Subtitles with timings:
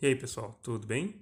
[0.00, 1.16] E aí, pessoal, tudo bem?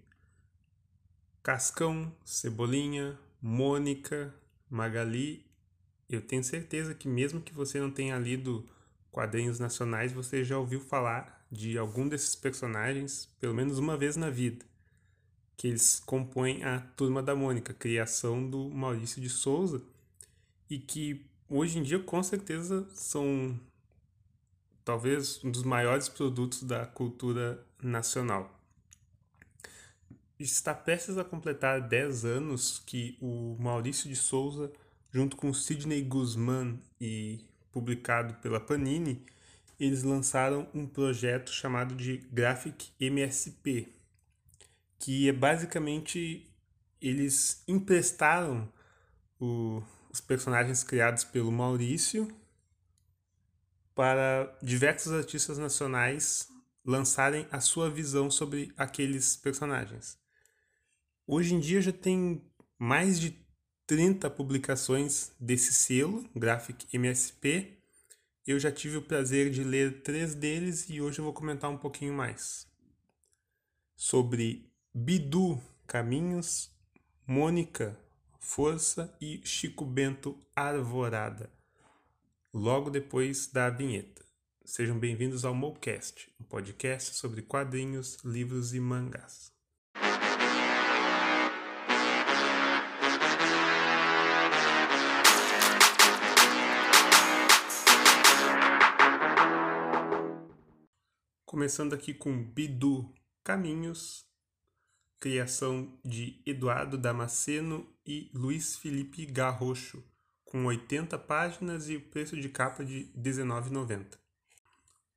[1.42, 4.34] Cascão, Cebolinha, Mônica,
[4.68, 5.46] Magali,
[6.10, 8.68] eu tenho certeza que mesmo que você não tenha lido
[9.10, 14.28] quadrinhos nacionais, você já ouviu falar de algum desses personagens pelo menos uma vez na
[14.28, 14.62] vida,
[15.56, 19.82] que eles compõem a Turma da Mônica, criação do Maurício de Souza,
[20.68, 23.58] e que hoje em dia com certeza são
[24.84, 28.52] talvez um dos maiores produtos da cultura nacional.
[30.38, 34.70] Está prestes a completar 10 anos que o Maurício de Souza,
[35.10, 37.40] junto com Sidney Guzman e
[37.72, 39.24] publicado pela Panini,
[39.80, 43.88] eles lançaram um projeto chamado de Graphic MSP,
[44.98, 46.50] que é basicamente
[47.00, 48.70] eles emprestaram
[49.40, 52.28] o, os personagens criados pelo Maurício
[53.94, 56.50] para diversos artistas nacionais
[56.84, 60.25] lançarem a sua visão sobre aqueles personagens.
[61.28, 62.40] Hoje em dia já tem
[62.78, 63.36] mais de
[63.84, 67.78] 30 publicações desse selo, Graphic MSP.
[68.46, 71.76] Eu já tive o prazer de ler três deles e hoje eu vou comentar um
[71.76, 72.68] pouquinho mais.
[73.96, 76.70] Sobre Bidu Caminhos,
[77.26, 77.98] Mônica
[78.38, 81.50] Força e Chico Bento Arvorada
[82.54, 84.24] logo depois da vinheta.
[84.64, 89.55] Sejam bem-vindos ao Mocast, um podcast sobre quadrinhos, livros e mangás.
[101.56, 103.10] Começando aqui com Bidu
[103.42, 104.26] Caminhos,
[105.18, 110.04] criação de Eduardo Damasceno e Luiz Felipe Garrocho
[110.44, 114.18] com 80 páginas e o preço de capa de R$19,90.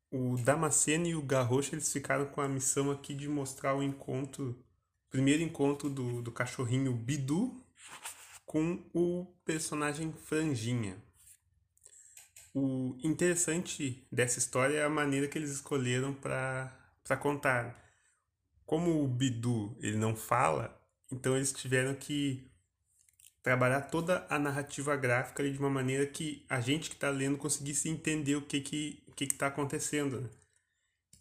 [0.09, 4.57] O Damasceno e o Garrocha eles ficaram com a missão aqui de mostrar o encontro,
[5.09, 7.61] primeiro encontro do, do cachorrinho Bidu
[8.45, 11.03] com o personagem Franjinha.
[12.53, 16.71] O interessante dessa história é a maneira que eles escolheram para
[17.19, 17.79] contar.
[18.65, 20.79] Como o Bidu ele não fala,
[21.11, 22.49] então eles tiveram que
[23.41, 27.89] trabalhar toda a narrativa gráfica de uma maneira que a gente que está lendo conseguisse
[27.89, 30.21] entender o que que que está acontecendo.
[30.21, 30.29] Né?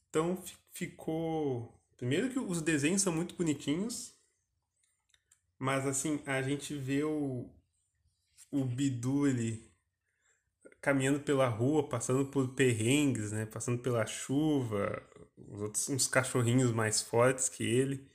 [0.08, 4.14] Então ficou primeiro que os desenhos são muito bonitinhos,
[5.58, 7.48] mas assim a gente vê o
[8.50, 9.67] o Bidu ele
[10.80, 13.46] caminhando pela rua, passando por perrengues, né?
[13.46, 15.02] Passando pela chuva,
[15.36, 18.08] os outros uns cachorrinhos mais fortes que ele.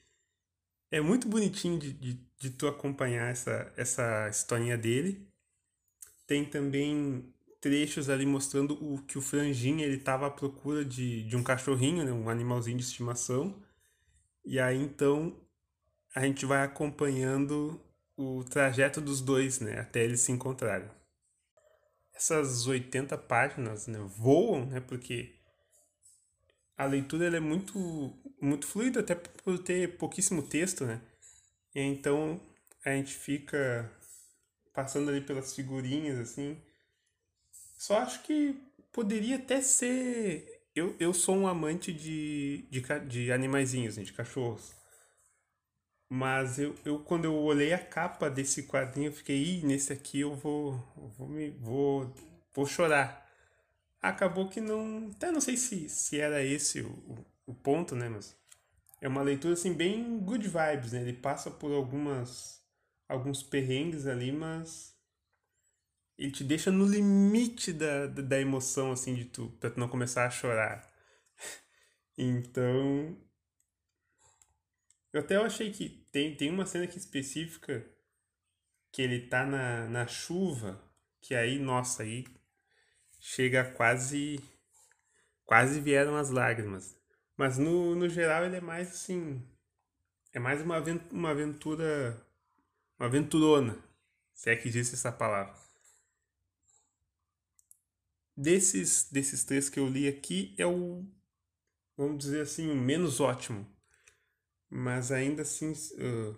[0.92, 5.28] É muito bonitinho de, de, de tu acompanhar essa, essa historinha dele.
[6.28, 11.36] Tem também trechos ali mostrando o que o Franjinha ele estava à procura de, de
[11.36, 13.62] um cachorrinho, né, um animalzinho de estimação.
[14.46, 15.36] E aí então
[16.14, 17.82] a gente vai acompanhando
[18.18, 20.90] o trajeto dos dois, né, até eles se encontrarem.
[22.14, 25.36] Essas 80 páginas, né, voam, né, porque
[26.78, 31.02] a leitura é muito muito fluida até por ter pouquíssimo texto, né?
[31.74, 32.42] E então
[32.86, 33.90] a gente fica
[34.74, 36.58] passando ali pelas figurinhas assim.
[37.78, 38.56] Só acho que
[38.92, 44.74] poderia até ser eu, eu sou um amante de, de, de animaizinhos, né, de cachorros.
[46.14, 50.20] Mas eu, eu, quando eu olhei a capa desse quadrinho, eu fiquei, Ih, nesse aqui
[50.22, 50.74] eu vou,
[51.18, 52.14] vou, me, vou,
[52.54, 53.24] vou chorar
[54.04, 55.10] acabou que não.
[55.16, 58.10] Até não sei se, se era esse o, o, ponto, né?
[58.10, 58.36] Mas
[59.02, 61.02] é uma leitura assim bem good vibes, né?
[61.02, 62.62] Ele passa por algumas
[63.08, 64.96] alguns perrengues ali, mas
[66.18, 69.88] ele te deixa no limite da, da, da emoção assim de tu, pra tu não
[69.88, 70.92] começar a chorar.
[72.18, 73.18] então,
[75.14, 77.86] eu até achei que tem, tem uma cena aqui específica
[78.92, 80.84] que ele tá na, na chuva,
[81.22, 82.26] que aí, nossa, aí
[83.20, 84.40] chega quase
[85.46, 86.98] quase vieram as lágrimas.
[87.38, 89.42] Mas no, no geral ele é mais assim,
[90.34, 90.80] é mais uma
[91.12, 92.26] uma aventura,
[93.00, 93.78] uma aventurona,
[94.34, 95.54] se é que existe essa palavra.
[98.36, 101.06] Desses, desses três que eu li aqui é o,
[101.96, 103.73] vamos dizer assim, o menos ótimo.
[104.76, 106.36] Mas ainda assim, uh,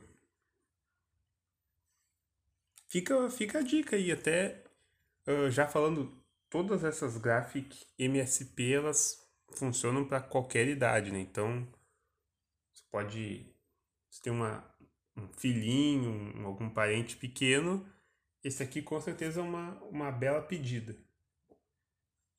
[2.86, 4.62] fica, fica a dica aí, até
[5.26, 11.20] uh, já falando todas essas graphic MSP elas funcionam para qualquer idade, né?
[11.20, 11.66] Então
[12.74, 13.56] você pode
[14.10, 14.70] se tem uma
[15.16, 17.90] um filhinho, um, algum parente pequeno,
[18.44, 20.94] esse aqui com certeza é uma, uma bela pedida.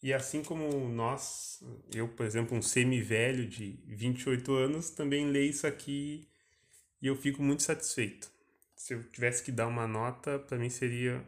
[0.06, 1.60] E assim como nós,
[1.92, 6.28] eu, por exemplo, um semi-velho de 28 anos, também leio isso aqui
[7.02, 8.30] e eu fico muito satisfeito.
[8.76, 11.26] Se eu tivesse que dar uma nota, para mim seria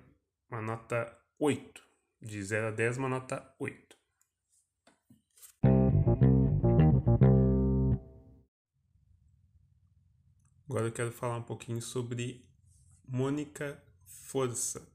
[0.48, 1.82] uma nota 8.
[2.22, 3.96] De 0 a 10, uma nota 8.
[10.70, 12.48] Agora eu quero falar um pouquinho sobre
[13.08, 14.88] Mônica Força,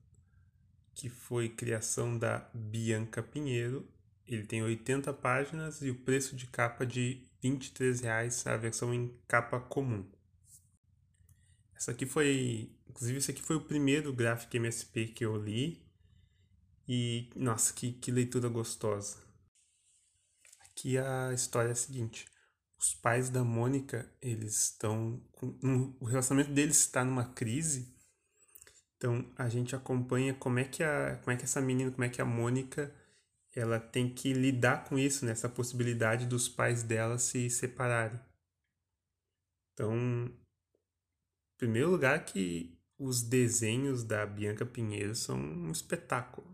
[1.04, 3.86] que foi criação da Bianca Pinheiro.
[4.26, 9.14] Ele tem 80 páginas e o preço de capa de R$ 23,00, a versão em
[9.28, 10.10] capa comum.
[11.76, 15.86] Essa aqui foi, inclusive esse aqui foi o primeiro Graphic MSP que eu li
[16.88, 19.18] e nossa, que, que leitura gostosa.
[20.62, 22.26] Aqui a história é a seguinte:
[22.80, 25.22] os pais da Mônica, eles estão
[25.62, 27.93] um, o relacionamento deles está numa crise
[29.04, 32.10] então a gente acompanha como é que a como é que essa menina, como é
[32.10, 32.90] que a Mônica
[33.54, 35.54] ela tem que lidar com isso, nessa né?
[35.54, 38.18] possibilidade dos pais dela se separarem.
[39.74, 40.38] Então, em
[41.58, 46.48] primeiro lugar que os desenhos da Bianca Pinheiro são um espetáculo.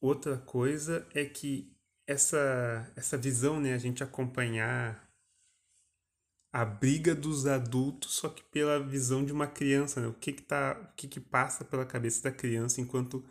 [0.00, 1.76] Outra coisa é que
[2.06, 5.11] essa essa visão, né, a gente acompanhar
[6.52, 10.06] a briga dos adultos, só que pela visão de uma criança, né?
[10.06, 13.24] O que que tá, o que que passa pela cabeça da criança enquanto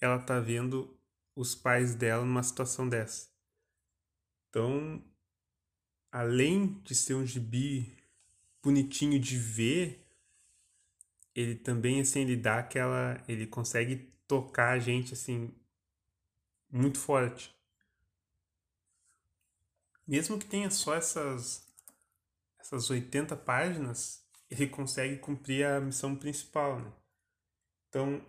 [0.00, 0.98] ela tá vendo
[1.36, 3.28] os pais dela numa situação dessa.
[4.48, 5.02] Então,
[6.10, 7.96] além de ser um gibi
[8.62, 10.04] bonitinho de ver,
[11.34, 15.54] ele também assim ele dá aquela, ele consegue tocar a gente assim
[16.70, 17.54] muito forte.
[20.06, 21.65] Mesmo que tenha só essas
[22.66, 26.92] essas 80 páginas, ele consegue cumprir a missão principal, né?
[27.88, 28.26] Então,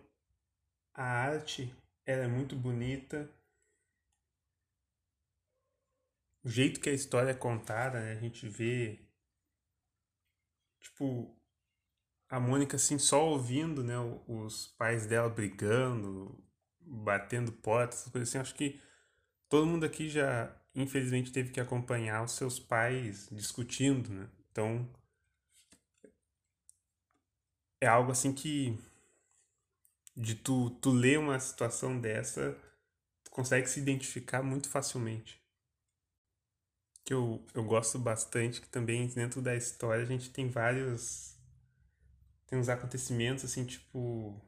[0.94, 1.74] a arte,
[2.06, 3.28] ela é muito bonita.
[6.44, 8.12] O jeito que a história é contada, né?
[8.12, 9.04] A gente vê
[10.80, 11.36] tipo
[12.28, 13.94] a Mônica assim só ouvindo, né,
[14.26, 16.38] os pais dela brigando,
[16.80, 18.38] batendo portas, essas coisas assim.
[18.38, 18.80] Acho que
[19.48, 24.28] todo mundo aqui já infelizmente teve que acompanhar os seus pais discutindo, né?
[24.50, 24.88] Então
[27.80, 28.78] é algo assim que
[30.16, 32.56] de tu, tu ler uma situação dessa,
[33.22, 35.40] tu consegue se identificar muito facilmente.
[37.04, 41.36] Que eu, eu gosto bastante, que também dentro da história a gente tem vários.
[42.46, 44.40] Tem uns acontecimentos assim, tipo.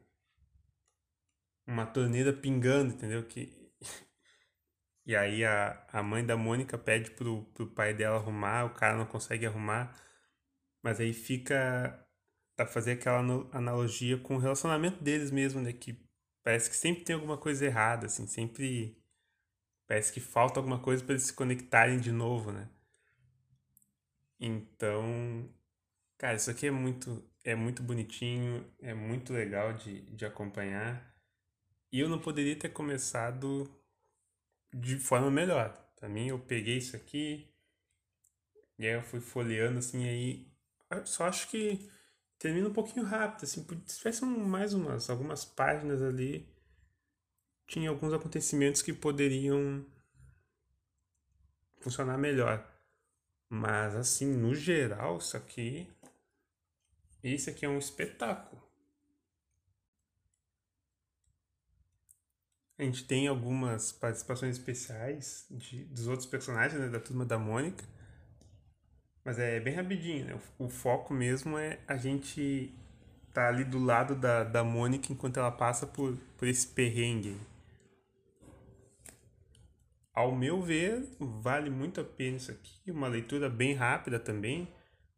[1.67, 3.25] Uma torneira pingando, entendeu?
[3.25, 3.60] Que
[5.11, 8.97] e aí a, a mãe da Mônica pede pro, pro pai dela arrumar, o cara
[8.97, 9.93] não consegue arrumar.
[10.81, 12.07] Mas aí fica
[12.57, 13.19] a fazer aquela
[13.51, 15.73] analogia com o relacionamento deles mesmo, né?
[15.73, 16.01] Que
[16.45, 19.03] parece que sempre tem alguma coisa errada, assim, sempre
[19.85, 22.71] parece que falta alguma coisa para eles se conectarem de novo, né?
[24.39, 25.53] Então,
[26.17, 31.13] cara, isso aqui é muito é muito bonitinho, é muito legal de, de acompanhar.
[31.91, 33.69] E eu não poderia ter começado
[34.73, 35.77] de forma melhor.
[35.97, 37.49] Para mim, eu peguei isso aqui,
[38.79, 40.47] e aí eu fui folheando assim, aí
[40.91, 41.91] eu só acho que
[42.39, 46.49] termina um pouquinho rápido, assim, se tivesse mais umas algumas páginas ali,
[47.67, 49.85] tinha alguns acontecimentos que poderiam
[51.81, 52.67] funcionar melhor.
[53.49, 55.87] Mas assim, no geral, isso aqui
[57.23, 58.70] esse aqui é um espetáculo.
[62.81, 67.85] A gente tem algumas participações especiais de, dos outros personagens né, da turma da Mônica.
[69.23, 70.41] Mas é bem rapidinho, né?
[70.59, 72.75] O, o foco mesmo é a gente
[73.35, 77.37] tá ali do lado da, da Mônica enquanto ela passa por, por esse perrengue.
[80.15, 82.91] Ao meu ver, vale muito a pena isso aqui.
[82.91, 84.67] Uma leitura bem rápida também,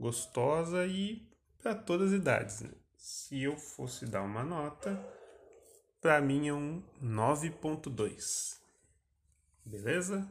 [0.00, 1.31] gostosa e
[1.62, 2.61] para todas as idades.
[2.62, 2.71] Né?
[2.97, 5.00] Se eu fosse dar uma nota,
[6.02, 8.61] para mim é um 9.2.
[9.64, 10.28] Beleza?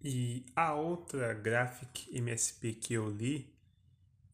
[0.00, 3.52] E a outra Graphic MSP que eu li,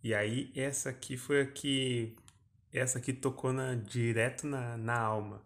[0.05, 2.15] e aí essa aqui foi a que
[2.71, 5.43] essa aqui tocou na, direto na, na alma,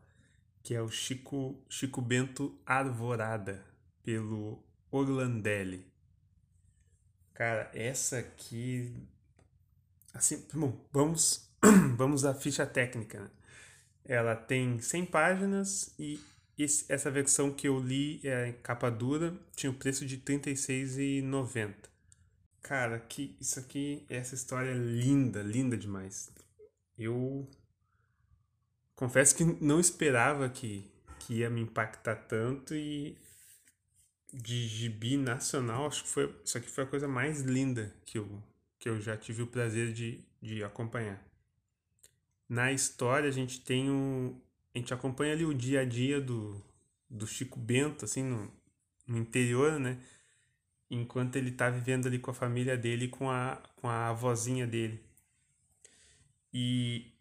[0.65, 3.65] que é o Chico, Chico Bento Arvorada,
[4.03, 4.61] pelo
[4.91, 5.87] Orlandelli.
[7.33, 9.09] Cara, essa aqui
[10.15, 11.49] Assim, bom, vamos,
[11.97, 13.21] vamos à ficha técnica.
[13.21, 13.31] Né?
[14.05, 16.21] Ela tem 100 páginas e
[16.59, 21.75] esse, essa versão que eu li é capa dura, tinha o preço de R$ 36,90.
[22.63, 26.31] Cara, que isso aqui, essa história é linda, linda demais.
[26.99, 27.49] eu
[28.95, 30.91] confesso que não esperava que,
[31.21, 33.17] que ia me impactar tanto e
[34.33, 38.43] de gibi nacional, acho que foi, isso aqui foi a coisa mais linda que eu,
[38.81, 41.23] que eu já tive o prazer de, de acompanhar.
[42.49, 44.37] Na história a gente tem o,
[44.75, 46.61] a gente acompanha ali o dia a dia do,
[47.09, 48.51] do Chico Bento, assim, no,
[49.07, 49.97] no interior, né?
[50.91, 55.01] Enquanto ele tá vivendo ali com a família dele com a, com a avózinha dele.
[56.53, 57.13] E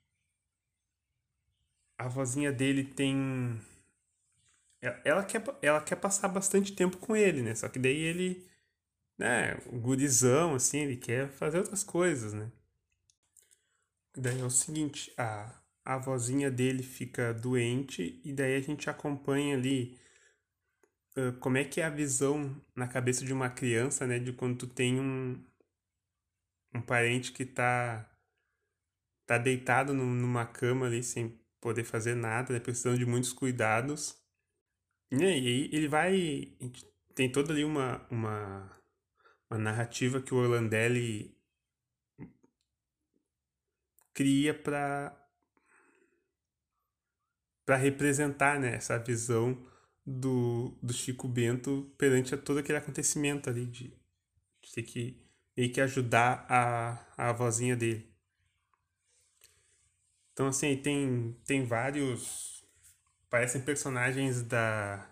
[1.98, 3.62] a avózinha dele tem
[4.82, 7.54] ela quer, ela quer passar bastante tempo com ele, né?
[7.54, 8.48] Só que daí ele,
[9.20, 12.52] né, o gurizão, assim, ele quer fazer outras coisas, né?
[14.18, 19.56] Daí é o seguinte, a, a vozinha dele fica doente e daí a gente acompanha
[19.56, 20.00] ali
[21.18, 24.20] uh, como é que é a visão na cabeça de uma criança, né?
[24.20, 25.44] De quando tu tem um,
[26.74, 28.10] um parente que tá,
[29.28, 32.60] tá deitado numa cama ali sem poder fazer nada, né?
[32.60, 34.20] Precisando de muitos cuidados
[35.12, 36.56] e aí ele vai.
[37.16, 38.79] Tem toda ali uma, uma,
[39.50, 41.36] uma narrativa que o Orlandelli
[44.14, 45.16] cria para
[47.66, 49.56] para representar né, essa visão
[50.04, 53.90] do, do Chico Bento perante a todo aquele acontecimento ali de,
[54.62, 55.24] de ter que
[55.56, 58.12] meio que ajudar a, a vozinha dele.
[60.34, 62.50] Então assim, tem, tem vários
[63.30, 65.08] parecem personagens da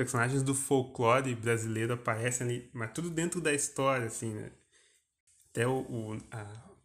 [0.00, 4.50] personagens do folclore brasileiro aparecem ali, mas tudo dentro da história assim, né?
[5.50, 6.18] Até o, o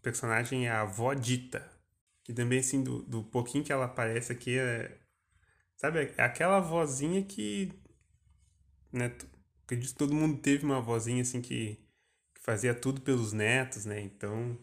[0.01, 1.65] personagem é a avó Dita,
[2.25, 4.97] que também assim do, do pouquinho que ela aparece aqui é
[5.77, 7.71] sabe, é aquela vozinha que
[8.91, 9.15] né,
[9.63, 11.79] acredito que todo mundo teve uma vozinha assim que,
[12.33, 14.01] que fazia tudo pelos netos, né?
[14.01, 14.57] Então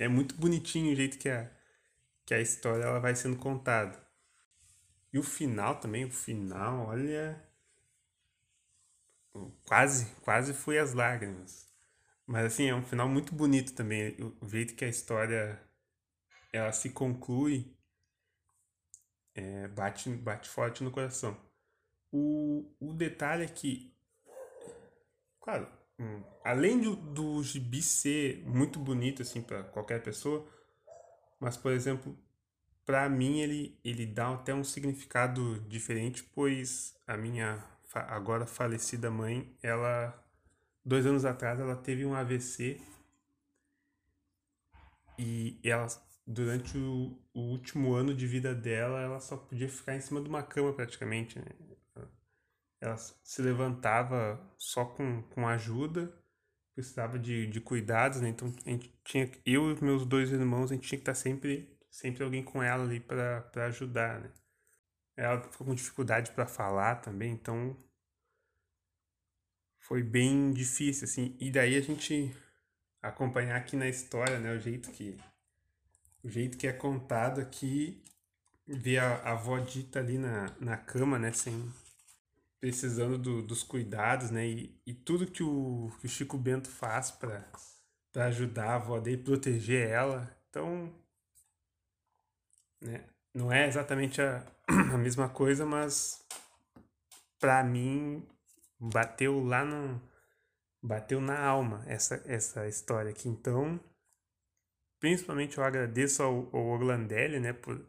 [0.00, 1.48] é muito bonitinho o jeito que a
[2.26, 4.00] que a história ela vai sendo contada.
[5.12, 7.51] E o final também, o final, olha.
[9.66, 11.66] Quase, quase fui às lágrimas.
[12.26, 14.16] Mas assim, é um final muito bonito também.
[14.40, 15.60] O jeito que a história
[16.52, 17.74] ela se conclui
[19.34, 21.36] é, bate, bate forte no coração.
[22.10, 23.94] O, o detalhe é que,
[25.40, 25.66] claro,
[25.98, 30.46] hum, além do, do gibi ser muito bonito assim para qualquer pessoa,
[31.40, 32.16] mas por exemplo,
[32.84, 39.56] para mim ele, ele dá até um significado diferente, pois a minha agora falecida mãe,
[39.62, 40.18] ela
[40.84, 42.80] dois anos atrás ela teve um AVC
[45.18, 45.86] e ela
[46.26, 50.28] durante o, o último ano de vida dela ela só podia ficar em cima de
[50.28, 51.46] uma cama praticamente, né?
[52.80, 56.12] Ela se levantava só com, com ajuda,
[56.74, 58.28] precisava de, de cuidados, né?
[58.28, 61.72] Então a gente tinha, eu e meus dois irmãos, a gente tinha que estar sempre
[61.92, 64.30] sempre alguém com ela ali para ajudar, né?
[65.22, 67.76] Ela ficou com dificuldade para falar também, então
[69.78, 71.36] foi bem difícil, assim.
[71.40, 72.34] E daí a gente
[73.00, 75.16] acompanhar aqui na história, né, o jeito que
[76.24, 78.02] o jeito que é contado aqui,
[78.66, 81.72] ver a, a avó dita ali na, na cama, né, sem
[82.60, 87.10] precisando do, dos cuidados, né, e, e tudo que o, que o Chico Bento faz
[87.10, 87.44] para
[88.26, 90.36] ajudar a avó dele, proteger ela.
[90.48, 90.92] Então,
[92.80, 93.04] né?
[93.34, 94.44] Não é exatamente a,
[94.92, 96.24] a mesma coisa, mas
[97.38, 98.26] para mim
[98.78, 100.00] bateu lá no
[100.82, 103.28] bateu na alma essa essa história aqui.
[103.28, 103.78] Então,
[104.98, 107.84] principalmente eu agradeço ao, ao Orlandelli, né, por,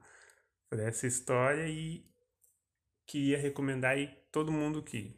[0.70, 2.06] por essa história e
[3.06, 5.16] queria recomendar aí todo mundo que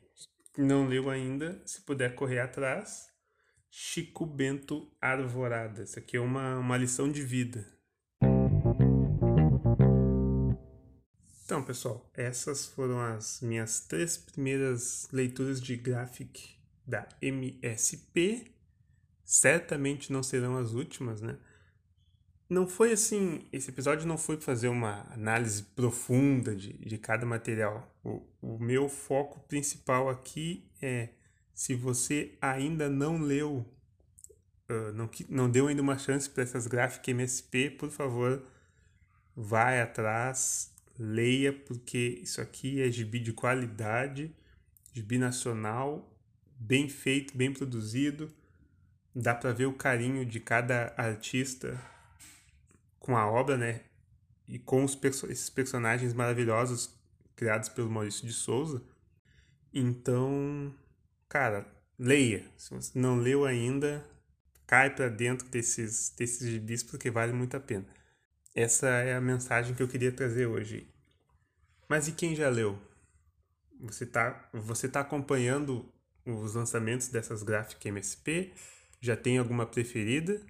[0.58, 3.10] não leu ainda, se puder correr atrás,
[3.70, 5.84] Chico Bento Arvorada.
[5.84, 7.75] Isso aqui é uma, uma lição de vida.
[11.46, 18.52] Então, pessoal, essas foram as minhas três primeiras leituras de Graphic da MSP.
[19.24, 21.38] Certamente não serão as últimas, né?
[22.50, 27.96] Não foi assim, esse episódio não foi fazer uma análise profunda de, de cada material.
[28.04, 31.10] O, o meu foco principal aqui é
[31.54, 33.64] se você ainda não leu,
[34.68, 38.44] uh, não, não deu ainda uma chance para essas Graphic MSP, por favor,
[39.36, 44.34] vai atrás, leia, porque isso aqui é gibi de qualidade,
[44.94, 46.10] gibi nacional,
[46.58, 48.32] bem feito, bem produzido.
[49.14, 51.80] Dá para ver o carinho de cada artista
[53.00, 53.82] com a obra, né?
[54.48, 56.94] E com os perso esses personagens maravilhosos
[57.36, 58.82] criados pelo Maurício de Souza.
[59.74, 60.74] Então,
[61.28, 62.46] cara, leia.
[62.58, 64.06] Se você não leu ainda,
[64.66, 67.86] cai para dentro desses, desses gibis porque vale muito a pena.
[68.56, 70.88] Essa é a mensagem que eu queria trazer hoje.
[71.90, 72.80] Mas e quem já leu?
[73.82, 75.92] Você está você tá acompanhando
[76.26, 78.54] os lançamentos dessas Graphic MSP?
[79.02, 80.42] Já tem alguma preferida?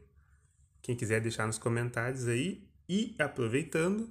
[0.83, 2.69] Quem quiser deixar nos comentários aí.
[2.87, 4.07] E aproveitando,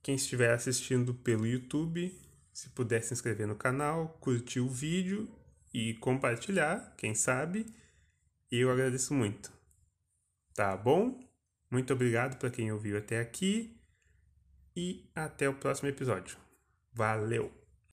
[0.00, 2.16] quem estiver assistindo pelo YouTube,
[2.52, 5.28] se puder se inscrever no canal, curtir o vídeo
[5.72, 7.66] e compartilhar, quem sabe,
[8.48, 9.52] eu agradeço muito.
[10.54, 11.18] Tá bom?
[11.74, 13.76] Muito obrigado para quem ouviu até aqui
[14.76, 16.38] e até o próximo episódio.
[16.92, 17.63] Valeu!